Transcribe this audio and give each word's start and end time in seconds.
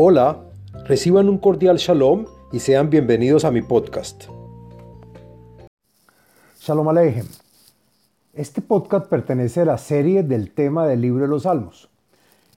Hola, 0.00 0.44
reciban 0.84 1.28
un 1.28 1.38
cordial 1.38 1.76
shalom 1.76 2.26
y 2.52 2.60
sean 2.60 2.88
bienvenidos 2.88 3.44
a 3.44 3.50
mi 3.50 3.62
podcast. 3.62 4.26
Shalom 6.60 6.88
Aleichem. 6.88 7.26
Este 8.32 8.60
podcast 8.62 9.06
pertenece 9.06 9.62
a 9.62 9.64
la 9.64 9.76
serie 9.76 10.22
del 10.22 10.52
tema 10.52 10.86
del 10.86 11.00
libro 11.00 11.22
de 11.22 11.28
los 11.28 11.42
Salmos. 11.42 11.88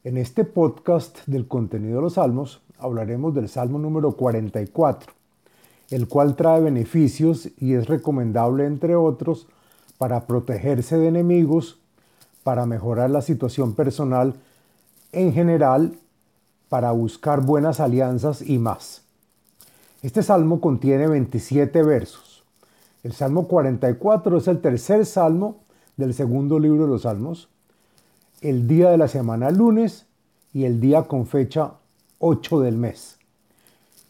En 0.03 0.17
este 0.17 0.45
podcast 0.45 1.25
del 1.25 1.47
contenido 1.47 1.95
de 1.95 2.01
los 2.03 2.13
Salmos 2.13 2.61
hablaremos 2.77 3.33
del 3.33 3.49
Salmo 3.49 3.79
número 3.79 4.11
44, 4.11 5.11
el 5.89 6.07
cual 6.07 6.35
trae 6.35 6.61
beneficios 6.61 7.49
y 7.57 7.73
es 7.73 7.87
recomendable, 7.87 8.67
entre 8.67 8.95
otros, 8.95 9.47
para 9.97 10.27
protegerse 10.27 10.95
de 10.95 11.07
enemigos, 11.07 11.79
para 12.43 12.67
mejorar 12.67 13.09
la 13.09 13.23
situación 13.23 13.73
personal 13.73 14.35
en 15.11 15.33
general 15.33 15.97
para 16.71 16.93
buscar 16.93 17.41
buenas 17.41 17.81
alianzas 17.81 18.41
y 18.41 18.57
más. 18.57 19.01
Este 20.03 20.23
salmo 20.23 20.61
contiene 20.61 21.05
27 21.05 21.83
versos. 21.83 22.45
El 23.03 23.11
Salmo 23.11 23.49
44 23.49 24.37
es 24.37 24.47
el 24.47 24.61
tercer 24.61 25.05
salmo 25.05 25.57
del 25.97 26.13
segundo 26.13 26.59
libro 26.59 26.83
de 26.83 26.87
los 26.87 27.01
Salmos, 27.01 27.49
el 28.39 28.69
día 28.69 28.89
de 28.89 28.97
la 28.97 29.09
semana 29.09 29.51
lunes 29.51 30.05
y 30.53 30.63
el 30.63 30.79
día 30.79 31.03
con 31.09 31.27
fecha 31.27 31.73
8 32.19 32.61
del 32.61 32.77
mes. 32.77 33.17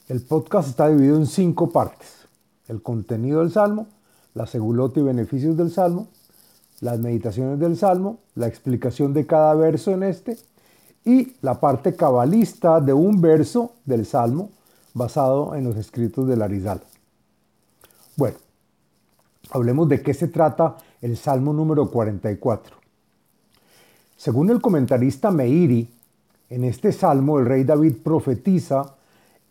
El 0.08 0.22
podcast 0.22 0.70
está 0.70 0.88
dividido 0.88 1.18
en 1.18 1.26
cinco 1.26 1.72
partes. 1.72 2.28
El 2.68 2.84
contenido 2.84 3.40
del 3.40 3.52
salmo, 3.52 3.88
la 4.36 4.46
segulota 4.46 5.00
y 5.00 5.04
beneficios 5.04 5.58
del 5.58 5.72
salmo, 5.72 6.10
las 6.80 7.00
meditaciones 7.00 7.58
del 7.58 7.76
salmo, 7.76 8.20
la 8.36 8.46
explicación 8.46 9.16
de 9.16 9.26
cada 9.26 9.55
verso 9.55 9.90
en 9.94 10.04
este 10.04 10.38
y 11.04 11.35
la 11.41 11.60
parte 11.60 11.96
cabalista 11.96 12.80
de 12.80 12.94
un 12.94 13.21
verso 13.21 13.74
del 13.85 14.05
Salmo 14.05 14.49
basado 14.94 15.55
en 15.55 15.63
los 15.63 15.76
escritos 15.77 16.27
de 16.27 16.38
Larizal. 16.38 16.82
Bueno, 18.16 18.38
hablemos 19.52 19.90
de 19.90 20.02
qué 20.02 20.13
se 20.13 20.27
trata 20.27 20.77
el 21.02 21.18
Salmo 21.18 21.54
número 21.54 21.90
44. 21.90 22.76
Según 24.18 24.49
el 24.52 24.62
comentarista 24.62 25.32
Meiri, 25.32 25.90
en 26.49 26.66
este 26.66 26.91
salmo 26.91 27.40
el 27.40 27.46
rey 27.46 27.63
David 27.63 27.96
profetiza 28.04 28.96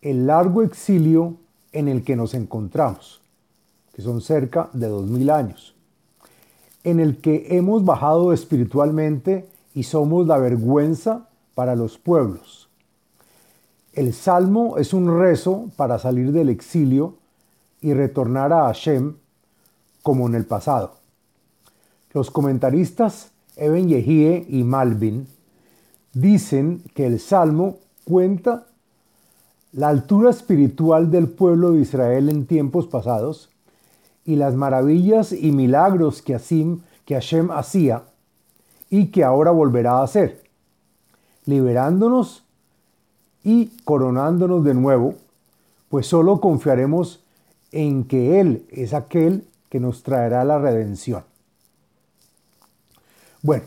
el 0.02 0.26
largo 0.26 0.62
exilio 0.62 1.34
en 1.72 1.88
el 1.88 2.04
que 2.04 2.14
nos 2.14 2.34
encontramos, 2.34 3.20
que 3.94 4.02
son 4.02 4.20
cerca 4.20 4.68
de 4.72 4.86
dos 4.86 5.06
mil 5.06 5.30
años, 5.30 5.74
en 6.84 7.00
el 7.00 7.16
que 7.20 7.56
hemos 7.56 7.84
bajado 7.84 8.32
espiritualmente 8.32 9.48
y 9.74 9.84
somos 9.84 10.26
la 10.26 10.38
vergüenza 10.38 11.29
para 11.54 11.76
los 11.76 11.98
pueblos. 11.98 12.68
El 13.92 14.14
salmo 14.14 14.78
es 14.78 14.94
un 14.94 15.18
rezo 15.18 15.70
para 15.76 15.98
salir 15.98 16.32
del 16.32 16.48
exilio 16.48 17.16
y 17.80 17.92
retornar 17.92 18.52
a 18.52 18.66
Hashem 18.66 19.16
como 20.02 20.28
en 20.28 20.34
el 20.34 20.46
pasado. 20.46 20.94
Los 22.12 22.30
comentaristas 22.30 23.32
Eben 23.56 23.88
Yehie 23.88 24.46
y 24.48 24.64
Malvin 24.64 25.26
dicen 26.14 26.82
que 26.94 27.06
el 27.06 27.20
salmo 27.20 27.78
cuenta 28.04 28.66
la 29.72 29.88
altura 29.88 30.30
espiritual 30.30 31.10
del 31.10 31.28
pueblo 31.28 31.72
de 31.72 31.80
Israel 31.80 32.28
en 32.28 32.46
tiempos 32.46 32.86
pasados 32.86 33.50
y 34.24 34.36
las 34.36 34.54
maravillas 34.54 35.32
y 35.32 35.52
milagros 35.52 36.22
que, 36.22 36.38
que 37.04 37.14
Hashem 37.14 37.50
hacía 37.50 38.04
y 38.88 39.08
que 39.08 39.24
ahora 39.24 39.50
volverá 39.50 39.98
a 39.98 40.04
hacer 40.04 40.49
liberándonos 41.46 42.44
y 43.42 43.66
coronándonos 43.84 44.64
de 44.64 44.74
nuevo, 44.74 45.14
pues 45.88 46.06
solo 46.06 46.40
confiaremos 46.40 47.24
en 47.72 48.04
que 48.04 48.40
Él 48.40 48.66
es 48.70 48.94
aquel 48.94 49.46
que 49.68 49.80
nos 49.80 50.02
traerá 50.02 50.44
la 50.44 50.58
redención. 50.58 51.24
Bueno, 53.42 53.64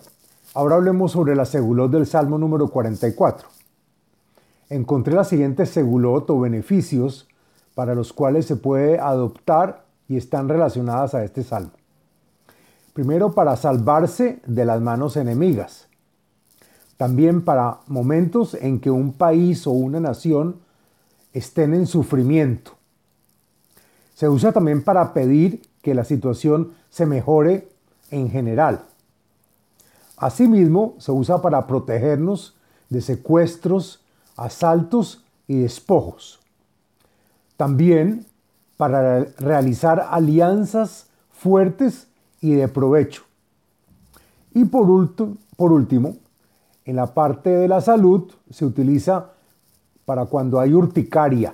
ahora 0.53 0.75
hablemos 0.75 1.11
sobre 1.11 1.35
la 1.35 1.45
segulot 1.45 1.91
del 1.91 2.05
Salmo 2.05 2.37
número 2.37 2.67
44. 2.67 3.47
Encontré 4.69 5.13
la 5.13 5.23
siguiente 5.23 5.65
segulot 5.65 6.29
o 6.29 6.39
beneficios 6.39 7.27
para 7.73 7.95
los 7.95 8.13
cuales 8.13 8.45
se 8.45 8.55
puede 8.55 8.99
adoptar 8.99 9.85
y 10.07 10.17
están 10.17 10.47
relacionadas 10.47 11.15
a 11.15 11.23
este 11.23 11.43
salmo. 11.43 11.71
Primero, 12.93 13.33
para 13.33 13.55
salvarse 13.55 14.39
de 14.45 14.65
las 14.65 14.79
manos 14.79 15.17
enemigas 15.17 15.87
también 17.03 17.41
para 17.41 17.79
momentos 17.87 18.53
en 18.53 18.79
que 18.79 18.89
un 18.89 19.11
país 19.11 19.67
o 19.67 19.71
una 19.71 19.99
nación 19.99 20.61
estén 21.33 21.73
en 21.73 21.85
sufrimiento. 21.85 22.71
Se 24.15 24.29
usa 24.29 24.53
también 24.53 24.81
para 24.85 25.13
pedir 25.13 25.63
que 25.81 25.95
la 25.95 26.05
situación 26.05 26.71
se 26.89 27.05
mejore 27.05 27.67
en 28.09 28.29
general. 28.29 28.85
Asimismo, 30.15 30.95
se 30.97 31.11
usa 31.11 31.41
para 31.41 31.67
protegernos 31.67 32.55
de 32.87 33.01
secuestros, 33.01 34.01
asaltos 34.37 35.25
y 35.45 35.57
despojos. 35.57 36.39
También 37.57 38.25
para 38.77 39.25
realizar 39.39 40.07
alianzas 40.09 41.07
fuertes 41.33 42.07
y 42.39 42.53
de 42.53 42.69
provecho. 42.69 43.23
Y 44.53 44.63
por, 44.63 44.87
por 45.57 45.73
último, 45.73 46.15
en 46.85 46.95
la 46.95 47.13
parte 47.13 47.49
de 47.49 47.67
la 47.67 47.81
salud 47.81 48.31
se 48.49 48.65
utiliza 48.65 49.31
para 50.05 50.25
cuando 50.25 50.59
hay 50.59 50.73
urticaria 50.73 51.53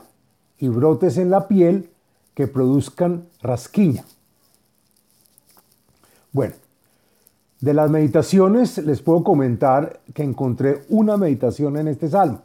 y 0.57 0.67
brotes 0.67 1.17
en 1.17 1.29
la 1.29 1.47
piel 1.47 1.89
que 2.33 2.47
produzcan 2.47 3.27
rasquiña. 3.41 4.03
Bueno, 6.31 6.55
de 7.61 7.73
las 7.73 7.89
meditaciones 7.89 8.77
les 8.77 9.01
puedo 9.01 9.23
comentar 9.23 9.99
que 10.13 10.23
encontré 10.23 10.85
una 10.89 11.17
meditación 11.17 11.77
en 11.77 11.89
este 11.89 12.09
salmo. 12.09 12.41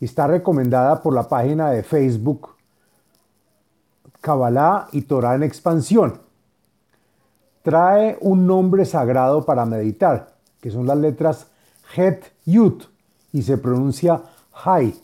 Está 0.00 0.26
recomendada 0.26 1.02
por 1.02 1.14
la 1.14 1.28
página 1.28 1.70
de 1.70 1.82
Facebook 1.82 2.48
Kabbalah 4.20 4.88
y 4.92 5.02
Torah 5.02 5.34
en 5.34 5.42
expansión. 5.42 6.20
Trae 7.62 8.16
un 8.20 8.46
nombre 8.46 8.84
sagrado 8.84 9.44
para 9.44 9.66
meditar, 9.66 10.34
que 10.60 10.70
son 10.70 10.86
las 10.86 10.96
letras 10.96 11.46
Het 11.96 12.32
Yut 12.44 12.88
y 13.32 13.42
se 13.42 13.58
pronuncia 13.58 14.22
Hai. 14.64 14.94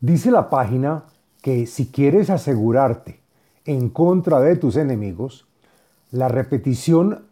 Dice 0.00 0.30
la 0.30 0.48
página 0.50 1.04
que 1.40 1.66
si 1.66 1.86
quieres 1.86 2.30
asegurarte 2.30 3.20
en 3.64 3.90
contra 3.90 4.40
de 4.40 4.56
tus 4.56 4.76
enemigos, 4.76 5.46
la 6.10 6.28
repetición 6.28 7.26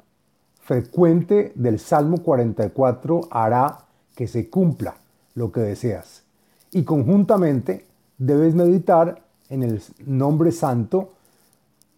frecuente 0.61 1.53
del 1.55 1.79
Salmo 1.79 2.19
44 2.23 3.29
hará 3.31 3.85
que 4.15 4.27
se 4.27 4.49
cumpla 4.49 4.95
lo 5.35 5.53
que 5.53 5.61
deseas. 5.61 6.23
Y 6.71 6.85
conjuntamente 6.85 7.87
debes 8.19 8.55
meditar 8.55 9.23
en 9.49 9.63
el 9.63 9.83
nombre 10.07 10.53
santo 10.53 11.13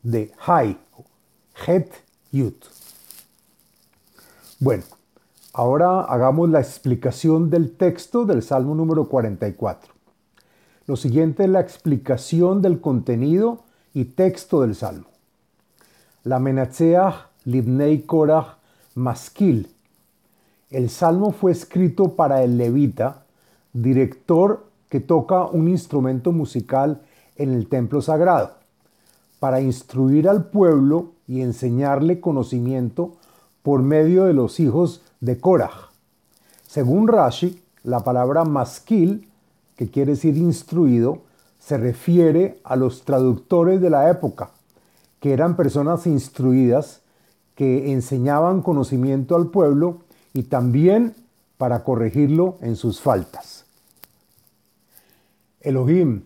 de 0.03 0.33
Hai, 0.47 0.77
Het 1.67 1.91
Yut. 2.33 2.65
Bueno, 4.59 4.85
Ahora 5.57 6.01
hagamos 6.01 6.51
la 6.51 6.59
explicación 6.59 7.49
del 7.49 7.77
texto 7.77 8.25
del 8.25 8.43
Salmo 8.43 8.75
número 8.75 9.09
44. 9.09 9.95
Lo 10.89 10.97
siguiente 10.97 11.45
es 11.45 11.49
la 11.49 11.61
explicación 11.61 12.61
del 12.61 12.81
contenido 12.81 13.61
y 13.93 14.07
texto 14.07 14.63
del 14.63 14.75
Salmo. 14.75 15.07
La 16.25 16.41
Menatzeach 16.41 17.29
Libnei 17.45 18.03
Korach 18.03 18.57
Maskil. 18.97 19.69
El 20.71 20.91
Salmo 20.91 21.31
fue 21.31 21.53
escrito 21.53 22.17
para 22.17 22.43
el 22.43 22.59
levita, 22.59 23.23
director 23.73 24.67
que 24.89 24.99
toca 24.99 25.45
un 25.45 25.69
instrumento 25.69 26.33
musical 26.33 27.03
en 27.37 27.53
el 27.53 27.69
templo 27.69 28.03
sagrado, 28.03 28.55
para 29.39 29.61
instruir 29.61 30.29
al 30.29 30.47
pueblo 30.47 31.13
y 31.29 31.43
enseñarle 31.43 32.19
conocimiento 32.19 33.13
por 33.63 33.83
medio 33.83 34.25
de 34.25 34.35
los 34.35 34.59
hijos 34.59 35.01
de 35.25 35.39
Korah. 35.39 35.91
Según 36.67 37.09
Rashi, 37.09 37.63
la 37.83 38.01
palabra 38.01 38.45
maskil, 38.45 39.29
que 39.77 39.91
quiere 39.91 40.13
decir 40.13 40.37
instruido, 40.37 41.23
se 41.59 41.79
refiere 41.79 42.61
a 42.63 42.77
los 42.77 43.05
traductores 43.05 43.81
de 43.81 43.89
la 43.89 44.11
época, 44.11 44.51
que 45.21 45.33
eran 45.33 45.57
personas 45.57 46.07
instruidas 46.07 47.01
que 47.55 47.93
enseñaban 47.93 48.61
conocimiento 48.61 49.35
al 49.35 49.47
pueblo 49.47 50.01
y 50.35 50.45
también 50.45 51.15
para 51.57 51.85
corregirlo 51.85 52.59
en 52.61 52.77
sus 52.77 53.01
faltas. 53.01 53.65
Elohim, 55.61 56.25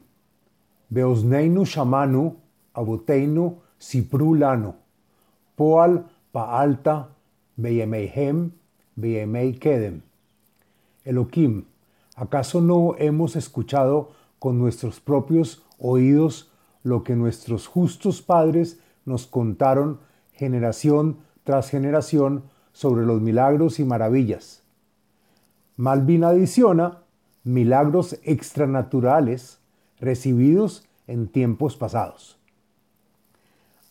Beosneinu 0.88 1.64
Shamanu, 1.64 2.36
Aboteinu 2.74 3.58
Siprulano, 3.78 4.74
Poal 5.54 6.04
Paalta, 6.32 7.10
Beyemeihem, 7.56 8.57
Kedem. 9.00 10.02
Elohim, 11.04 11.64
¿Acaso 12.18 12.60
no 12.60 12.96
hemos 12.98 13.36
escuchado 13.36 14.10
con 14.40 14.58
nuestros 14.58 14.98
propios 14.98 15.62
oídos 15.78 16.50
lo 16.82 17.04
que 17.04 17.14
nuestros 17.14 17.68
justos 17.68 18.22
padres 18.22 18.80
nos 19.04 19.28
contaron 19.28 20.00
generación 20.32 21.18
tras 21.44 21.70
generación 21.70 22.42
sobre 22.72 23.06
los 23.06 23.20
milagros 23.20 23.78
y 23.78 23.84
maravillas? 23.84 24.64
Malvin 25.76 26.24
adiciona 26.24 27.02
milagros 27.44 28.18
extranaturales 28.24 29.60
recibidos 30.00 30.88
en 31.06 31.28
tiempos 31.28 31.76
pasados. 31.76 32.36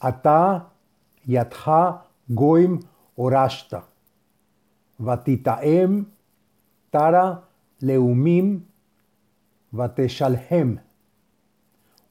Ata 0.02 0.68
yatha 1.26 2.04
goim 2.28 2.82
orashta, 3.16 3.86
vatitaem 4.98 6.06
tara 6.92 7.44
leumim 7.82 8.64
vateshalhem. 9.72 10.80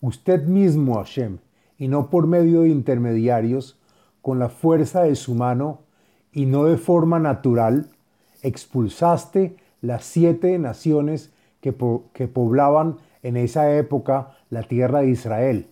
Usted 0.00 0.46
mismo, 0.46 0.96
Hashem, 0.96 1.38
y 1.78 1.88
no 1.88 2.10
por 2.10 2.26
medio 2.26 2.62
de 2.62 2.68
intermediarios, 2.68 3.78
con 4.22 4.38
la 4.38 4.48
fuerza 4.48 5.02
de 5.02 5.14
su 5.14 5.34
mano 5.34 5.80
y 6.32 6.46
no 6.46 6.64
de 6.64 6.76
forma 6.76 7.18
natural, 7.18 7.90
expulsaste 8.42 9.56
las 9.80 10.04
siete 10.04 10.58
naciones 10.58 11.32
que, 11.60 11.74
que 12.12 12.28
poblaban 12.28 12.98
en 13.22 13.36
esa 13.36 13.72
época 13.76 14.36
la 14.50 14.62
tierra 14.62 15.00
de 15.00 15.10
Israel. 15.10 15.70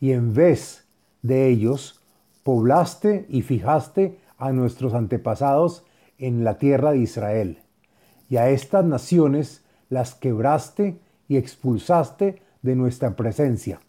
Y 0.00 0.12
en 0.12 0.34
vez 0.34 0.86
de 1.22 1.48
ellos, 1.48 2.00
poblaste 2.42 3.26
y 3.28 3.42
fijaste 3.42 4.18
a 4.38 4.52
nuestros 4.52 4.94
antepasados 4.94 5.84
en 6.20 6.44
la 6.44 6.58
tierra 6.58 6.92
de 6.92 6.98
Israel. 6.98 7.58
Y 8.28 8.36
a 8.36 8.48
estas 8.50 8.84
naciones 8.84 9.64
las 9.88 10.14
quebraste 10.14 11.00
y 11.28 11.36
expulsaste 11.36 12.40
de 12.62 12.76
nuestra 12.76 13.16
presencia. 13.16 13.80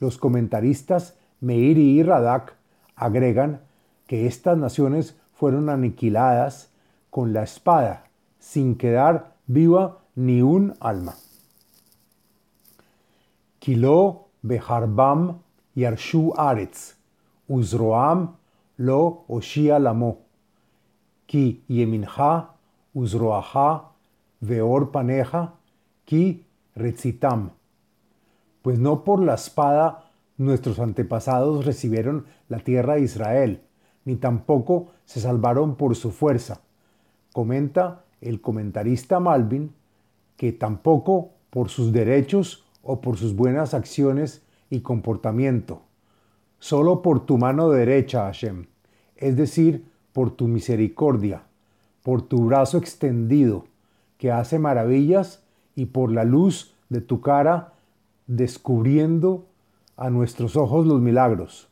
Los 0.00 0.18
comentaristas 0.18 1.14
Meiri 1.40 2.00
y 2.00 2.02
Radak 2.02 2.54
agregan 2.96 3.60
que 4.06 4.26
estas 4.26 4.58
naciones 4.58 5.14
fueron 5.34 5.70
aniquiladas 5.70 6.70
con 7.10 7.32
la 7.32 7.44
espada, 7.44 8.04
sin 8.40 8.76
quedar 8.76 9.34
viva 9.46 9.98
ni 10.16 10.42
un 10.42 10.74
alma. 10.80 11.14
Kilo 13.60 14.28
beharbam 14.42 15.38
yarshu 15.74 16.32
aretz, 16.36 16.94
uzroam 17.48 18.36
lo 18.78 19.24
oshia 19.28 19.78
lamo, 19.78 20.18
ki 21.28 21.62
yeminha 21.68 22.50
uzroaha 22.94 23.92
veor 24.40 24.90
paneja, 24.90 25.52
ki 26.06 26.42
recitam. 26.74 27.50
Pues 28.62 28.78
no 28.78 29.04
por 29.04 29.20
la 29.20 29.34
espada 29.34 30.10
nuestros 30.38 30.78
antepasados 30.78 31.66
recibieron 31.66 32.24
la 32.48 32.60
tierra 32.60 32.94
de 32.94 33.02
Israel, 33.02 33.60
ni 34.04 34.16
tampoco 34.16 34.92
se 35.04 35.20
salvaron 35.20 35.76
por 35.76 35.96
su 35.96 36.10
fuerza. 36.10 36.62
Comenta 37.32 38.04
el 38.22 38.40
comentarista 38.40 39.20
Malvin 39.20 39.74
que 40.36 40.52
tampoco 40.52 41.32
por 41.50 41.68
sus 41.68 41.92
derechos 41.92 42.64
o 42.82 43.00
por 43.00 43.18
sus 43.18 43.34
buenas 43.36 43.74
acciones 43.74 44.46
y 44.70 44.80
comportamiento, 44.80 45.82
solo 46.58 47.02
por 47.02 47.26
tu 47.26 47.36
mano 47.36 47.68
derecha, 47.68 48.24
Hashem, 48.24 48.66
es 49.16 49.36
decir, 49.36 49.84
por 50.18 50.32
tu 50.32 50.48
misericordia, 50.48 51.42
por 52.02 52.22
tu 52.22 52.46
brazo 52.46 52.76
extendido, 52.76 53.66
que 54.16 54.32
hace 54.32 54.58
maravillas, 54.58 55.44
y 55.76 55.86
por 55.86 56.10
la 56.10 56.24
luz 56.24 56.74
de 56.88 57.00
tu 57.00 57.20
cara, 57.20 57.74
descubriendo 58.26 59.46
a 59.96 60.10
nuestros 60.10 60.56
ojos 60.56 60.88
los 60.88 61.00
milagros. 61.00 61.68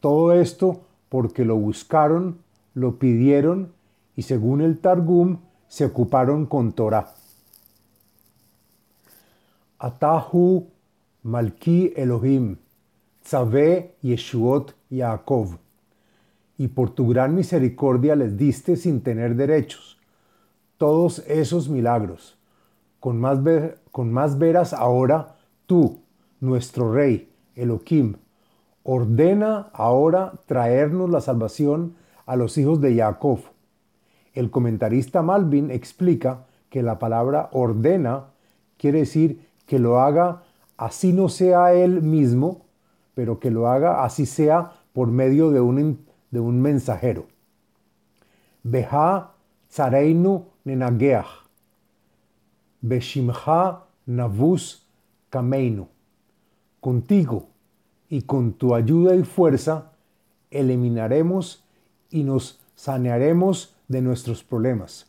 Todo 0.00 0.32
esto 0.32 0.80
porque 1.10 1.44
lo 1.44 1.56
buscaron, 1.56 2.38
lo 2.72 2.98
pidieron 2.98 3.74
y 4.16 4.22
según 4.22 4.62
el 4.62 4.78
Targum 4.78 5.40
se 5.68 5.84
ocuparon 5.84 6.46
con 6.46 6.72
Torah. 6.72 7.12
Atahu 9.78 10.66
Malki 11.24 11.92
Elohim, 11.94 12.56
Tzave 13.22 13.96
Yeshuot 14.00 14.72
Yaakov. 14.88 15.61
Y 16.58 16.68
por 16.68 16.90
tu 16.90 17.08
gran 17.08 17.34
misericordia 17.34 18.14
les 18.14 18.36
diste 18.36 18.76
sin 18.76 19.00
tener 19.00 19.34
derechos 19.36 19.98
todos 20.82 21.20
esos 21.28 21.68
milagros. 21.68 22.36
Con 22.98 23.20
más, 23.20 23.38
con 23.92 24.12
más 24.12 24.38
veras 24.38 24.72
ahora 24.72 25.36
tú, 25.66 26.00
nuestro 26.40 26.92
Rey, 26.92 27.30
Elohim, 27.54 28.16
ordena 28.82 29.68
ahora 29.74 30.32
traernos 30.46 31.08
la 31.08 31.20
salvación 31.20 31.94
a 32.26 32.34
los 32.34 32.58
hijos 32.58 32.80
de 32.80 32.96
Jacob. 32.96 33.38
El 34.34 34.50
comentarista 34.50 35.22
Malvin 35.22 35.70
explica 35.70 36.46
que 36.68 36.82
la 36.82 36.98
palabra 36.98 37.48
ordena 37.52 38.30
quiere 38.76 39.00
decir 39.00 39.46
que 39.66 39.78
lo 39.78 40.00
haga 40.00 40.42
así 40.76 41.12
no 41.12 41.28
sea 41.28 41.74
él 41.74 42.02
mismo, 42.02 42.62
pero 43.14 43.38
que 43.38 43.52
lo 43.52 43.68
haga 43.68 44.02
así 44.02 44.26
sea 44.26 44.72
por 44.92 45.08
medio 45.08 45.50
de 45.50 45.60
un, 45.60 46.04
de 46.32 46.40
un 46.40 46.60
mensajero. 46.60 47.28
Beha 48.64 49.34
tzareinu 49.68 50.46
nenageach, 50.64 51.46
beshimcha 52.80 53.84
navus 54.06 54.84
kameinu. 55.30 55.86
Contigo 56.80 57.46
y 58.08 58.22
con 58.22 58.54
tu 58.54 58.74
ayuda 58.74 59.14
y 59.14 59.22
fuerza 59.22 59.92
eliminaremos 60.50 61.64
y 62.10 62.24
nos 62.24 62.60
sanearemos 62.74 63.76
de 63.86 64.02
nuestros 64.02 64.42
problemas. 64.42 65.06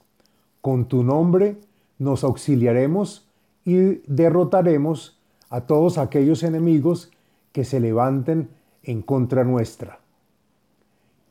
Con 0.62 0.88
tu 0.88 1.04
nombre 1.04 1.58
nos 1.98 2.24
auxiliaremos 2.24 3.28
y 3.66 4.02
derrotaremos 4.08 5.20
a 5.50 5.62
todos 5.62 5.98
aquellos 5.98 6.44
enemigos 6.44 7.12
que 7.52 7.66
se 7.66 7.80
levanten 7.80 8.50
en 8.84 9.02
contra 9.02 9.44
nuestra. 9.44 10.03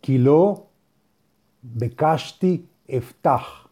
Kilo 0.03 0.67
bekashti 1.63 2.69
eftach, 2.87 3.71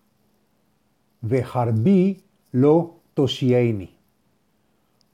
veharbi 1.21 2.23
lo. 2.53 3.01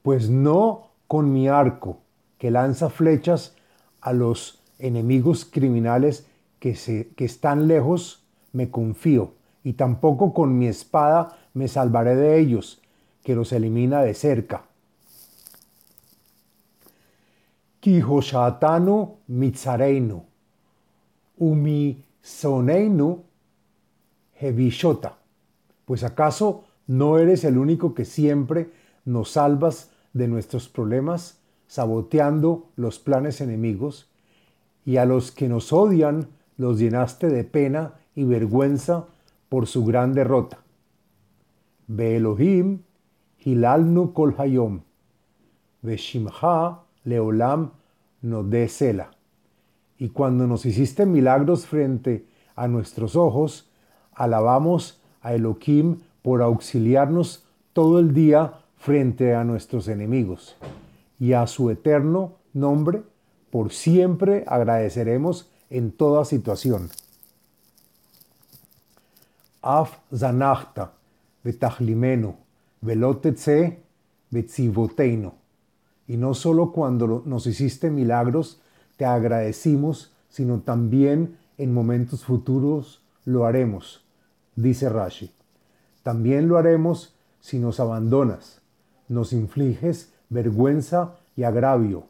Pues 0.03 0.31
no 0.31 0.91
con 1.09 1.33
mi 1.33 1.49
arco, 1.49 1.99
que 2.39 2.53
lanza 2.53 2.89
flechas 2.89 3.57
a 4.01 4.13
los 4.13 4.61
enemigos 4.79 5.45
criminales 5.45 6.27
que, 6.61 6.77
se, 6.77 7.09
que 7.17 7.25
están 7.25 7.67
lejos, 7.67 8.23
me 8.53 8.71
confío, 8.71 9.33
y 9.65 9.73
tampoco 9.73 10.33
con 10.33 10.57
mi 10.57 10.69
espada 10.69 11.37
me 11.53 11.67
salvaré 11.67 12.15
de 12.15 12.39
ellos, 12.39 12.81
que 13.25 13.35
los 13.35 13.53
elimina 13.53 14.03
de 14.03 14.15
cerca. 14.15 14.63
Kihoshatanu 17.81 19.17
mitzareinu, 19.27 20.25
umi 21.37 22.05
soneinu 22.23 23.25
hevishota. 24.41 25.19
Pues 25.85 26.05
acaso 26.05 26.65
no 26.87 27.19
eres 27.19 27.45
el 27.45 27.59
único 27.59 27.95
que 27.95 28.05
siempre 28.05 28.71
nos 29.05 29.31
salvas 29.33 29.91
de 30.13 30.29
nuestros 30.29 30.69
problemas, 30.69 31.39
saboteando 31.67 32.71
los 32.77 32.99
planes 32.99 33.41
enemigos, 33.41 34.09
y 34.85 34.99
a 34.99 35.05
los 35.05 35.33
que 35.33 35.49
nos 35.49 35.73
odian 35.73 36.29
los 36.57 36.79
llenaste 36.79 37.29
de 37.29 37.45
pena 37.45 37.95
y 38.15 38.25
vergüenza 38.25 39.07
por 39.49 39.67
su 39.67 39.85
gran 39.85 40.15
derrota. 40.15 40.59
Be 41.87 42.17
Elohim 42.17 42.83
hilalnu 43.45 44.13
kol 44.13 44.35
hayom, 44.39 44.81
veshimcha 45.83 46.81
leolam 47.05 47.71
sela. 48.69 49.16
Y 49.99 50.11
cuando 50.11 50.47
nos 50.47 50.67
hiciste 50.67 51.07
milagros 51.07 51.67
frente 51.67 52.27
a 52.55 52.69
nuestros 52.69 53.17
ojos, 53.17 53.71
alabamos 54.15 55.01
a 55.23 55.35
Elohim 55.35 55.99
por 56.23 56.43
auxiliarnos 56.43 57.45
todo 57.73 57.99
el 57.99 58.13
día 58.13 58.55
frente 58.77 59.35
a 59.35 59.45
nuestros 59.45 59.89
enemigos. 59.89 60.57
Y 61.19 61.33
a 61.33 61.47
su 61.47 61.71
eterno 61.71 62.33
nombre, 62.53 63.03
por 63.51 63.73
siempre 63.73 64.45
agradeceremos 64.47 65.51
en 65.71 65.93
toda 65.93 66.25
situación. 66.25 66.91
Af 69.63 69.99
zanachta 70.15 70.93
betachlimenu 71.43 72.37
velotetse 72.81 73.81
betzivoteinu. 74.31 75.33
Y 76.07 76.17
no 76.17 76.35
solo 76.35 76.71
cuando 76.71 77.23
nos 77.25 77.47
hiciste 77.47 77.91
milagros 77.91 78.61
te 78.97 79.05
agradecimos, 79.05 80.13
sino 80.29 80.61
también 80.61 81.37
en 81.59 81.73
momentos 81.73 82.25
futuros 82.25 83.03
lo 83.25 83.47
haremos, 83.47 84.05
dice 84.55 84.89
Rashi. 84.89 85.33
También 86.03 86.49
lo 86.49 86.59
haremos 86.59 87.15
si 87.41 87.59
nos 87.59 87.81
abandonas, 87.81 88.61
nos 89.09 89.33
infliges 89.33 90.13
vergüenza 90.29 91.17
y 91.37 91.45
agravio, 91.45 92.05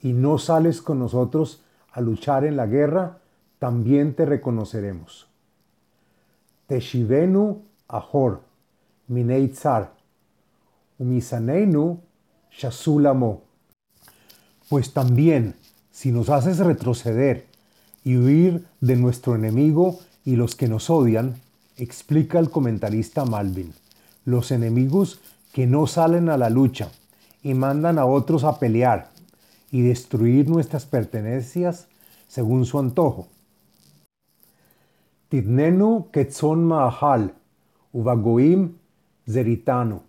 y 0.00 0.12
no 0.12 0.38
sales 0.38 0.82
con 0.82 0.98
nosotros 0.98 1.62
a 1.92 2.00
luchar 2.00 2.44
en 2.44 2.56
la 2.56 2.66
guerra, 2.66 3.18
también 3.58 4.14
te 4.14 4.26
reconoceremos. 4.26 5.28
Teshivenu 6.66 7.62
ahor, 7.86 8.40
mineitzar, 9.08 9.92
umisaneinu 10.98 12.00
shasulamo. 12.50 13.42
Pues 14.68 14.92
también, 14.92 15.54
si 15.92 16.10
nos 16.10 16.30
haces 16.30 16.58
retroceder 16.58 17.46
y 18.02 18.16
huir 18.16 18.64
de 18.80 18.96
nuestro 18.96 19.36
enemigo 19.36 20.00
y 20.24 20.36
los 20.36 20.56
que 20.56 20.66
nos 20.66 20.90
odian, 20.90 21.36
explica 21.76 22.38
el 22.38 22.50
comentarista 22.50 23.24
Malvin, 23.24 23.72
los 24.24 24.50
enemigos 24.50 25.20
que 25.52 25.66
no 25.66 25.86
salen 25.86 26.30
a 26.30 26.38
la 26.38 26.50
lucha 26.50 26.90
y 27.42 27.54
mandan 27.54 27.98
a 27.98 28.06
otros 28.06 28.42
a 28.44 28.58
pelear 28.58 29.10
y 29.70 29.82
destruir 29.82 30.48
nuestras 30.48 30.86
pertenencias 30.86 31.86
según 32.26 32.64
su 32.64 32.78
antojo. 32.78 33.28
Tidnenu 35.28 36.10
ketzon 36.10 36.64
mahal, 36.64 37.34
uvagoim 37.92 38.76
zeritano. 39.28 40.02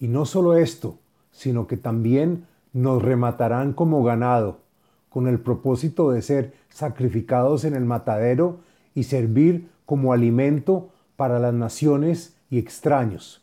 Y 0.00 0.08
no 0.08 0.24
solo 0.26 0.56
esto, 0.56 0.98
sino 1.32 1.66
que 1.66 1.76
también 1.76 2.46
nos 2.72 3.02
rematarán 3.02 3.72
como 3.72 4.02
ganado, 4.02 4.60
con 5.08 5.26
el 5.26 5.40
propósito 5.40 6.10
de 6.10 6.22
ser 6.22 6.54
sacrificados 6.68 7.64
en 7.64 7.74
el 7.74 7.84
matadero 7.84 8.60
y 8.94 9.04
servir 9.04 9.68
como 9.86 10.12
alimento 10.12 10.90
para 11.16 11.38
las 11.38 11.54
naciones 11.54 12.36
y 12.50 12.58
extraños. 12.58 13.42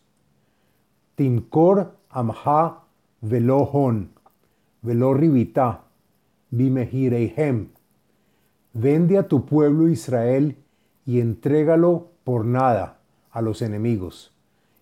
Timkor 1.15 1.95
amha 2.09 2.83
velohon, 3.21 4.09
veloribita, 4.81 5.81
bimehireihem. 6.51 7.69
Vende 8.73 9.17
a 9.17 9.27
tu 9.27 9.45
pueblo 9.45 9.87
Israel 9.87 10.57
y 11.05 11.19
entrégalo 11.19 12.09
por 12.23 12.45
nada 12.45 12.99
a 13.31 13.41
los 13.41 13.61
enemigos, 13.61 14.33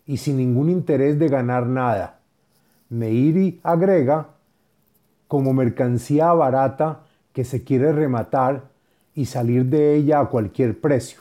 y 0.06 0.18
sin 0.18 0.38
ningún 0.38 0.70
interés 0.70 1.20
de 1.20 1.28
ganar 1.28 1.68
nada. 1.68 2.20
Meiri 2.90 3.60
agrega, 3.64 4.30
como 5.28 5.54
mercancía 5.54 6.32
barata 6.34 7.04
que 7.34 7.44
se 7.44 7.64
quiere 7.64 7.92
rematar 7.92 8.70
y 9.16 9.26
salir 9.26 9.66
de 9.66 9.96
ella 9.96 10.20
a 10.20 10.30
cualquier 10.30 10.80
precio. 10.80 11.20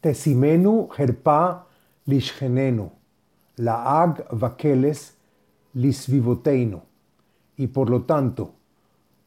Tesimenu 0.00 0.88
herpa 0.96 1.66
lishgenenu, 2.06 2.90
ag 3.66 4.26
vakeles 4.30 5.14
lisvivoteino. 5.74 6.82
Y 7.56 7.68
por 7.68 7.90
lo 7.90 8.02
tanto, 8.02 8.54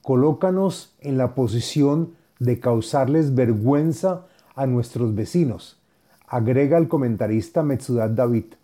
colócanos 0.01 0.95
en 0.99 1.17
la 1.17 1.35
posición 1.35 2.13
de 2.39 2.59
causarles 2.59 3.35
vergüenza 3.35 4.25
a 4.55 4.65
nuestros 4.65 5.15
vecinos, 5.15 5.79
agrega 6.27 6.77
el 6.77 6.87
comentarista 6.87 7.63
Metzudat 7.63 8.11
David, 8.11 8.55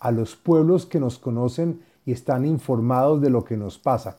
a 0.00 0.10
los 0.10 0.34
pueblos 0.34 0.86
que 0.86 0.98
nos 0.98 1.18
conocen 1.18 1.82
y 2.04 2.12
están 2.12 2.44
informados 2.46 3.20
de 3.20 3.30
lo 3.30 3.44
que 3.44 3.56
nos 3.56 3.78
pasa. 3.78 4.18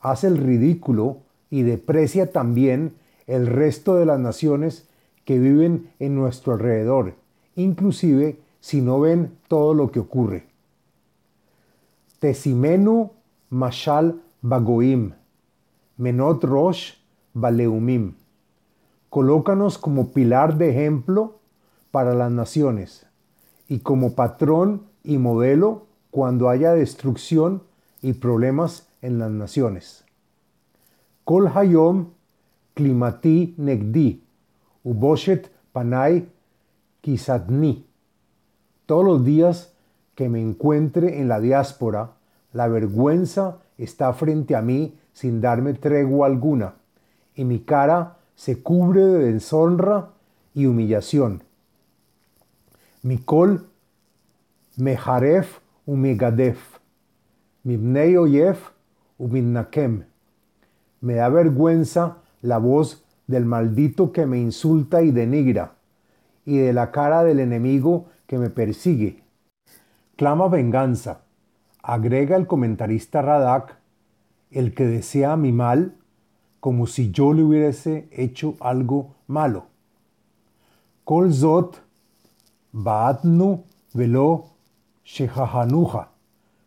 Hace 0.00 0.26
el 0.26 0.36
ridículo 0.36 1.18
y 1.48 1.62
deprecia 1.62 2.32
también 2.32 2.96
el 3.26 3.46
resto 3.46 3.94
de 3.94 4.04
las 4.04 4.18
naciones 4.18 4.88
que 5.24 5.38
viven 5.38 5.90
en 6.00 6.16
nuestro 6.16 6.54
alrededor, 6.54 7.14
inclusive 7.54 8.38
si 8.60 8.80
no 8.80 9.00
ven 9.00 9.38
todo 9.48 9.74
lo 9.74 9.92
que 9.92 10.00
ocurre. 10.00 10.46
Tesimenu 12.18 13.12
Mashal 13.50 14.20
Bagoim, 14.40 15.12
Menot 15.96 16.42
Rosh 16.44 16.94
Baleumim. 17.32 18.14
Colócanos 19.08 19.78
como 19.78 20.12
pilar 20.12 20.56
de 20.56 20.70
ejemplo 20.70 21.38
para 21.90 22.14
las 22.14 22.32
naciones 22.32 23.06
y 23.68 23.80
como 23.80 24.14
patrón 24.14 24.91
y 25.04 25.18
modelo 25.18 25.86
cuando 26.10 26.48
haya 26.48 26.72
destrucción 26.72 27.62
y 28.00 28.14
problemas 28.14 28.88
en 29.00 29.18
las 29.18 29.30
naciones. 29.30 30.04
Kol 31.24 31.48
Hayom 31.54 32.10
Klimati 32.74 33.54
Negdi, 33.58 34.22
Uboshet 34.84 35.50
Panay 35.72 36.28
Kisatni. 37.00 37.86
Todos 38.86 39.04
los 39.04 39.24
días 39.24 39.72
que 40.14 40.28
me 40.28 40.40
encuentre 40.40 41.20
en 41.20 41.28
la 41.28 41.40
diáspora, 41.40 42.12
la 42.52 42.68
vergüenza 42.68 43.58
está 43.78 44.12
frente 44.12 44.54
a 44.56 44.62
mí 44.62 44.98
sin 45.12 45.40
darme 45.40 45.74
tregua 45.74 46.26
alguna, 46.26 46.74
y 47.34 47.44
mi 47.44 47.60
cara 47.60 48.18
se 48.34 48.62
cubre 48.62 49.04
de 49.04 49.32
deshonra 49.32 50.10
y 50.54 50.66
humillación. 50.66 51.42
Mikol 53.02 53.66
mejaref 54.76 55.60
umegadef, 55.86 56.78
mibnei 57.64 58.16
oyef 58.16 58.70
uminnakem. 59.18 60.04
Me 61.00 61.14
da 61.14 61.28
vergüenza 61.28 62.18
la 62.42 62.58
voz 62.58 63.04
del 63.26 63.44
maldito 63.44 64.12
que 64.12 64.26
me 64.26 64.38
insulta 64.38 65.02
y 65.02 65.10
denigra, 65.10 65.74
y 66.44 66.58
de 66.58 66.72
la 66.72 66.90
cara 66.90 67.24
del 67.24 67.40
enemigo 67.40 68.06
que 68.26 68.38
me 68.38 68.50
persigue. 68.50 69.22
Clama 70.16 70.48
venganza, 70.48 71.22
agrega 71.82 72.36
el 72.36 72.46
comentarista 72.46 73.22
Radak, 73.22 73.78
el 74.50 74.74
que 74.74 74.86
desea 74.86 75.36
mi 75.36 75.52
mal, 75.52 75.96
como 76.60 76.86
si 76.86 77.10
yo 77.10 77.32
le 77.32 77.42
hubiese 77.42 78.08
hecho 78.12 78.54
algo 78.60 79.16
malo. 79.26 79.66
Kol 81.04 81.32
zot 81.32 81.82
baatnu 82.72 83.64
velo 83.94 84.51
shehahanuja, 85.04 86.08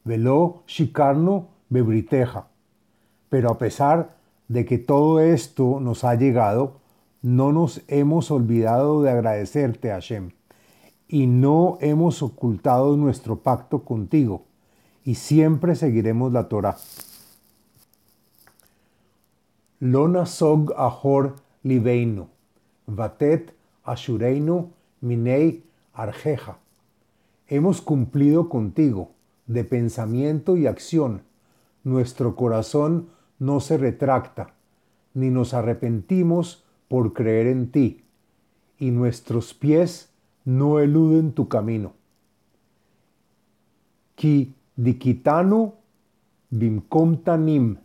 velo 0.03 0.63
shikarnu 0.67 1.47
bebriteja. 1.69 2.47
Pero 3.29 3.49
a 3.51 3.57
pesar 3.57 4.15
de 4.47 4.65
que 4.65 4.77
todo 4.77 5.19
esto 5.19 5.79
nos 5.79 6.03
ha 6.03 6.15
llegado, 6.15 6.79
no 7.21 7.51
nos 7.51 7.81
hemos 7.87 8.29
olvidado 8.29 9.01
de 9.01 9.09
agradecerte, 9.09 9.89
Hashem, 9.89 10.31
y 11.07 11.27
no 11.27 11.77
hemos 11.81 12.21
ocultado 12.21 12.97
nuestro 12.97 13.39
pacto 13.39 13.83
contigo, 13.83 14.43
y 15.03 15.15
siempre 15.15 15.75
seguiremos 15.75 16.31
la 16.31 16.47
Torah. 16.47 16.77
Lona 19.79 20.25
sog 20.25 20.73
ahor 20.77 21.35
libeinu, 21.63 22.27
vatet 22.87 23.53
ashureinu 23.83 24.71
minei 25.01 25.63
arjeja. 25.93 26.57
Hemos 27.47 27.81
cumplido 27.81 28.49
contigo, 28.49 29.11
de 29.45 29.63
pensamiento 29.63 30.57
y 30.57 30.65
acción. 30.65 31.21
Nuestro 31.83 32.35
corazón 32.35 33.09
no 33.37 33.59
se 33.59 33.77
retracta, 33.77 34.55
ni 35.13 35.29
nos 35.29 35.53
arrepentimos 35.53 36.65
por 36.87 37.13
creer 37.13 37.47
en 37.47 37.71
ti, 37.71 38.03
y 38.79 38.91
nuestros 38.91 39.53
pies 39.53 40.09
no 40.43 40.79
eluden 40.79 41.33
tu 41.33 41.47
camino. 41.47 41.93
Ki 44.15 44.55
dikitanu 44.75 45.73
bimkom 46.49 47.17
tanim, 47.23 47.77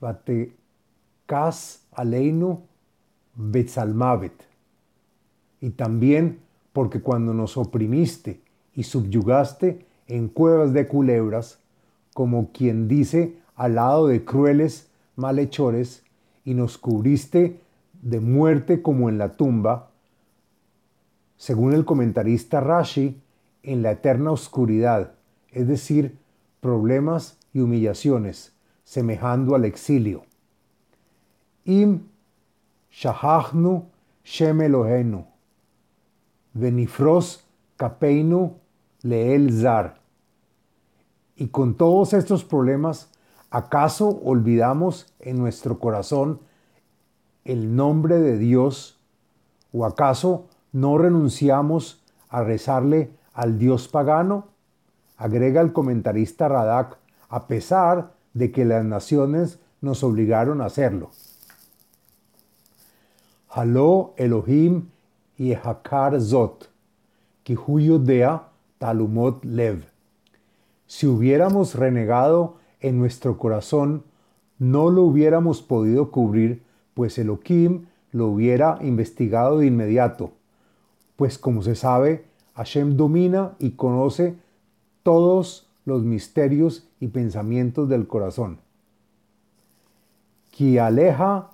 vate 0.00 0.52
kas 1.26 1.86
aleinu 1.92 2.62
betzalmavet. 3.34 4.46
Y 5.60 5.70
también 5.70 6.38
porque 6.72 7.00
cuando 7.00 7.34
nos 7.34 7.56
oprimiste 7.56 8.40
y 8.74 8.84
subyugaste 8.84 9.84
en 10.06 10.28
cuevas 10.28 10.72
de 10.72 10.86
culebras, 10.86 11.58
como 12.14 12.50
quien 12.52 12.88
dice 12.88 13.36
al 13.56 13.76
lado 13.76 14.06
de 14.06 14.24
crueles 14.24 14.88
malhechores, 15.16 16.04
y 16.44 16.54
nos 16.54 16.78
cubriste 16.78 17.60
de 18.02 18.20
muerte 18.20 18.82
como 18.82 19.08
en 19.08 19.18
la 19.18 19.36
tumba, 19.36 19.90
según 21.36 21.74
el 21.74 21.84
comentarista 21.84 22.60
Rashi, 22.60 23.20
en 23.62 23.82
la 23.82 23.92
eterna 23.92 24.30
oscuridad, 24.30 25.12
es 25.50 25.68
decir, 25.68 26.16
problemas 26.60 27.38
y 27.52 27.60
humillaciones, 27.60 28.52
semejando 28.84 29.54
al 29.54 29.64
exilio. 29.64 30.24
Im 31.64 32.00
shahachnu 32.90 33.84
shem 34.24 34.60
Elohenu, 34.62 35.26
venifros 36.52 37.44
kapeinu 37.76 38.56
leel 39.02 39.52
zar. 39.60 40.00
Y 41.36 41.48
con 41.48 41.74
todos 41.74 42.12
estos 42.12 42.44
problemas, 42.44 43.10
¿acaso 43.50 44.20
olvidamos 44.24 45.12
en 45.20 45.38
nuestro 45.38 45.78
corazón 45.78 46.40
el 47.44 47.74
nombre 47.74 48.18
de 48.18 48.38
Dios? 48.38 48.98
¿O 49.72 49.86
acaso 49.86 50.48
no 50.72 50.98
renunciamos 50.98 52.02
a 52.28 52.42
rezarle 52.42 53.10
al 53.34 53.58
dios 53.58 53.88
pagano, 53.88 54.48
agrega 55.16 55.60
el 55.60 55.72
comentarista 55.72 56.48
Radak, 56.48 56.98
a 57.28 57.46
pesar 57.46 58.12
de 58.34 58.52
que 58.52 58.64
las 58.64 58.84
naciones 58.84 59.58
nos 59.80 60.02
obligaron 60.04 60.60
a 60.60 60.66
hacerlo. 60.66 61.10
Haló 63.48 64.14
Elohim 64.16 64.88
y 65.40 65.54
Hakar 65.54 66.20
Zot, 66.20 66.68
Dea 67.46 68.42
Talumot 68.76 69.42
Lev. 69.42 69.86
Si 70.86 71.06
hubiéramos 71.06 71.76
renegado 71.76 72.56
en 72.80 72.98
nuestro 72.98 73.38
corazón, 73.38 74.04
no 74.58 74.90
lo 74.90 75.02
hubiéramos 75.04 75.62
podido 75.62 76.10
cubrir, 76.10 76.62
pues 76.92 77.18
Elohim 77.18 77.86
lo 78.12 78.26
hubiera 78.26 78.76
investigado 78.82 79.60
de 79.60 79.66
inmediato. 79.68 80.32
Pues 81.16 81.38
como 81.38 81.62
se 81.62 81.74
sabe, 81.74 82.26
Hashem 82.52 82.98
domina 82.98 83.52
y 83.58 83.70
conoce 83.70 84.36
todos 85.02 85.70
los 85.86 86.02
misterios 86.02 86.86
y 87.00 87.08
pensamientos 87.08 87.88
del 87.88 88.06
corazón. 88.06 88.58
Ki 90.50 90.76
aleja 90.76 91.48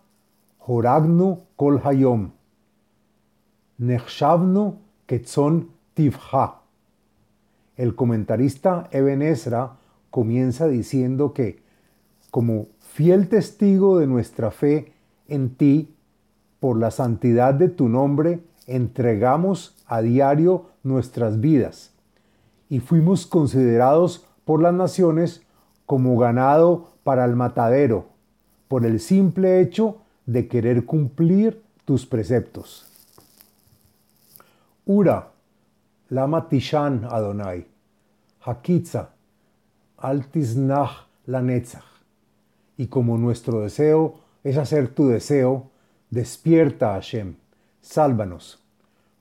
horagnu 0.59 1.43
kol 1.55 1.81
hayom. 1.85 2.36
Ketzon 5.07 5.69
tivha. 5.95 6.63
El 7.77 7.95
comentarista 7.95 8.89
Eben 8.91 9.21
Ezra 9.21 9.77
comienza 10.11 10.67
diciendo 10.67 11.35
que, 11.35 11.61
como 12.31 12.69
fiel 12.81 13.29
testigo 13.29 13.99
de 13.99 14.07
nuestra 14.07 14.51
fe 14.51 14.93
en 15.29 15.51
ti, 15.51 15.95
por 16.59 16.79
la 16.79 16.91
santidad 16.91 17.53
de 17.53 17.69
tu 17.69 17.89
nombre, 17.89 18.41
entregamos 18.67 19.77
a 19.87 20.01
diario 20.01 20.67
nuestras 20.83 21.41
vidas 21.41 21.93
y 22.71 22.81
fuimos 22.81 23.27
considerados 23.27 24.27
por 24.47 24.63
las 24.63 24.73
naciones 24.73 25.43
como 25.85 26.17
ganado 26.17 26.89
para 27.05 27.27
el 27.27 27.37
matadero, 27.37 28.07
por 28.69 28.87
el 28.87 29.01
simple 29.01 29.61
hecho 29.61 29.99
de 30.25 30.49
querer 30.49 30.87
cumplir 30.87 31.63
tus 31.85 32.07
preceptos. 32.07 32.96
Ura, 34.89 35.33
lama 36.11 36.49
tishan 36.49 37.05
Adonai, 37.11 37.67
hakitza, 38.47 39.09
altisnach 39.99 41.07
lanetzach. 41.27 41.83
Y 42.77 42.87
como 42.87 43.19
nuestro 43.19 43.63
deseo 43.63 44.21
es 44.45 44.57
hacer 44.57 44.95
tu 44.95 45.09
deseo, 45.09 45.71
despierta 46.11 46.93
Hashem, 46.93 47.35
sálvanos. 47.81 48.63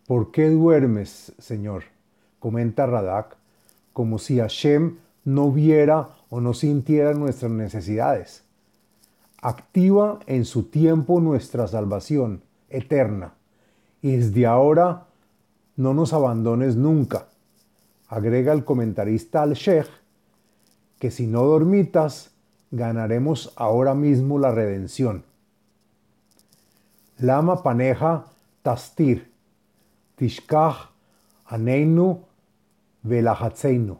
¿Por 0.05 0.31
qué 0.31 0.51
duermes, 0.51 1.33
Señor? 1.39 1.85
Comenta 2.39 2.85
Radak, 2.85 3.35
como 3.91 4.19
si 4.19 4.37
Hashem 4.37 4.97
no 5.23 5.51
viera 5.51 6.09
o 6.29 6.41
no 6.41 6.53
sintiera 6.53 7.15
nuestras 7.15 7.51
necesidades. 7.51 8.43
Activa 9.41 10.19
en 10.27 10.45
su 10.45 10.63
tiempo 10.63 11.19
nuestra 11.21 11.67
salvación 11.67 12.43
eterna 12.69 13.33
y 14.03 14.17
desde 14.17 14.45
ahora 14.45 15.07
no 15.75 15.93
nos 15.93 16.13
abandones 16.13 16.75
nunca. 16.75 17.27
Agrega 18.07 18.53
el 18.53 18.63
comentarista 18.63 19.41
al 19.41 19.53
Sheikh 19.53 19.87
que 20.99 21.11
si 21.11 21.27
no 21.27 21.43
dormitas, 21.43 22.31
ganaremos 22.71 23.53
ahora 23.55 23.93
mismo 23.93 24.39
la 24.39 24.51
redención. 24.51 25.23
Lama 27.17 27.63
paneja 27.63 28.25
tastir, 28.61 29.31
tishkach 30.15 30.89
aneinu 31.45 32.21
velahatzeinu. 33.03 33.97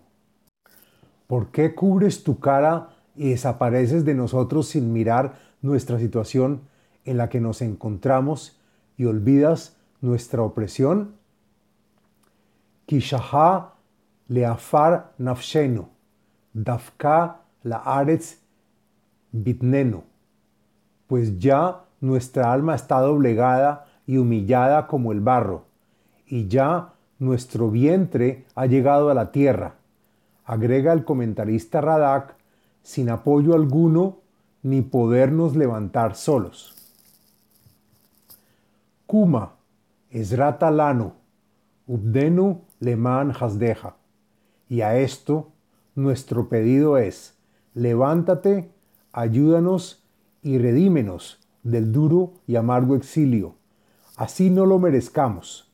¿Por 1.28 1.48
qué 1.48 1.74
cubres 1.74 2.24
tu 2.24 2.40
cara 2.40 2.90
y 3.16 3.30
desapareces 3.30 4.06
de 4.06 4.14
nosotros 4.14 4.68
sin 4.68 4.94
mirar 4.94 5.40
nuestra 5.62 6.00
situación 6.00 6.62
en 7.06 7.18
la 7.18 7.30
que 7.30 7.40
nos 7.40 7.62
encontramos 7.62 8.60
y 8.98 9.06
olvidas 9.06 9.76
nuestra 10.02 10.42
opresión? 10.42 11.16
Kishaha 12.86 13.74
leafar 14.30 15.12
nafshenu, 15.18 15.88
dafka 16.54 17.38
la 17.64 17.78
aretz 17.78 18.38
bitnenu. 19.32 20.04
Pues 21.08 21.40
ya 21.40 21.82
nuestra 22.02 22.52
alma 22.52 22.76
está 22.76 23.00
doblegada 23.00 23.86
y 24.08 24.18
humillada 24.18 24.88
como 24.88 25.12
el 25.12 25.20
barro, 25.20 25.66
y 26.28 26.48
ya 26.48 26.94
nuestro 27.20 27.72
vientre 27.72 28.46
ha 28.56 28.66
llegado 28.66 29.10
a 29.10 29.14
la 29.14 29.32
tierra 29.32 29.76
agrega 30.46 30.94
el 30.94 31.04
comentarista 31.04 31.82
Radak, 31.82 32.36
sin 32.84 33.10
apoyo 33.10 33.56
alguno 33.56 34.20
ni 34.62 34.82
podernos 34.82 35.56
levantar 35.56 36.16
solos. 36.16 36.76
Kuma, 39.08 39.54
Esrata 40.12 40.72
Lano, 40.72 41.14
Ubdenu 41.88 42.62
Leman 42.80 43.32
Hasdeja. 43.32 43.96
Y 44.68 44.82
a 44.82 44.98
esto, 44.98 45.52
nuestro 45.94 46.50
pedido 46.50 46.98
es, 46.98 47.36
levántate, 47.74 48.72
ayúdanos 49.14 50.04
y 50.42 50.58
redímenos 50.58 51.40
del 51.62 51.92
duro 51.92 52.34
y 52.48 52.56
amargo 52.56 52.96
exilio. 52.96 53.56
Así 54.16 54.50
no 54.50 54.66
lo 54.66 54.80
merezcamos, 54.80 55.72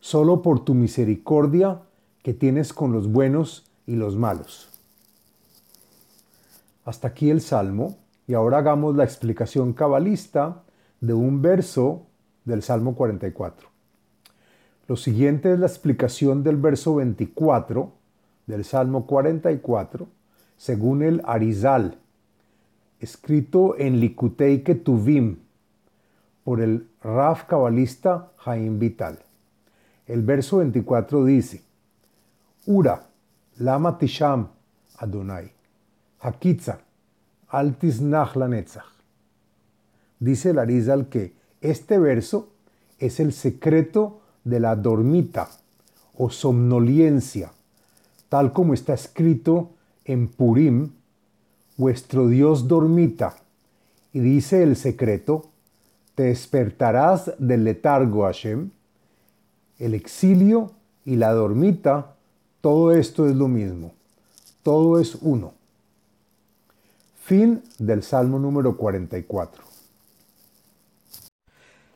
solo 0.00 0.42
por 0.42 0.64
tu 0.64 0.74
misericordia 0.74 1.82
que 2.22 2.34
tienes 2.34 2.72
con 2.72 2.92
los 2.92 3.10
buenos 3.10 3.70
y 3.86 3.94
los 3.94 4.16
malos. 4.16 4.68
Hasta 6.84 7.08
aquí 7.08 7.30
el 7.30 7.40
Salmo 7.40 7.98
y 8.26 8.34
ahora 8.34 8.58
hagamos 8.58 8.96
la 8.96 9.04
explicación 9.04 9.72
cabalista 9.72 10.64
de 11.00 11.14
un 11.14 11.40
verso 11.40 12.06
del 12.44 12.62
Salmo 12.62 12.96
44. 12.96 13.75
Lo 14.88 14.96
siguiente 14.96 15.52
es 15.52 15.58
la 15.58 15.66
explicación 15.66 16.44
del 16.44 16.56
verso 16.56 16.96
24 16.96 17.92
del 18.46 18.64
Salmo 18.64 19.06
44 19.06 20.06
según 20.56 21.02
el 21.02 21.20
Arizal, 21.24 21.98
escrito 23.00 23.76
en 23.78 24.00
Likutei 24.00 24.62
Ketuvim 24.62 25.38
por 26.44 26.60
el 26.60 26.88
Raf 27.02 27.44
cabalista 27.44 28.32
Jaim 28.38 28.78
Vital. 28.78 29.18
El 30.06 30.22
verso 30.22 30.58
24 30.58 31.24
dice, 31.24 31.62
Ura, 32.66 33.06
Lama 33.58 33.98
Tisham 33.98 34.48
Adonai. 34.98 35.52
Hakitza. 36.20 36.80
Altis 37.48 38.00
Netzach. 38.00 38.84
Dice 40.18 40.52
Larizal 40.52 41.08
que 41.08 41.34
este 41.60 41.98
verso 41.98 42.48
es 42.98 43.20
el 43.20 43.32
secreto 43.32 44.20
de 44.46 44.60
la 44.60 44.76
dormita 44.76 45.48
o 46.16 46.30
somnolencia, 46.30 47.52
tal 48.28 48.52
como 48.52 48.72
está 48.72 48.94
escrito 48.94 49.70
en 50.04 50.28
Purim, 50.28 50.90
vuestro 51.76 52.28
Dios 52.28 52.68
dormita. 52.68 53.36
Y 54.12 54.20
dice 54.20 54.62
el 54.62 54.76
secreto, 54.76 55.50
te 56.14 56.24
despertarás 56.24 57.32
del 57.38 57.64
letargo 57.64 58.22
Hashem, 58.22 58.70
el 59.78 59.92
exilio 59.92 60.72
y 61.04 61.16
la 61.16 61.32
dormita 61.32 62.16
todo 62.66 62.90
esto 62.90 63.28
es 63.28 63.36
lo 63.36 63.46
mismo. 63.46 63.94
Todo 64.64 64.98
es 64.98 65.14
uno. 65.14 65.54
Fin 67.22 67.62
del 67.78 68.02
Salmo 68.02 68.40
número 68.40 68.76
44. 68.76 69.62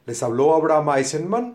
Les 0.07 0.23
habló 0.23 0.55
Abraham 0.55 0.91
Eisenman, 0.97 1.55